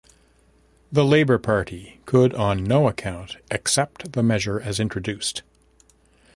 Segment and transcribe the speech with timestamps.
[0.91, 5.43] The Labor Party could on no account accept the measure as introduced.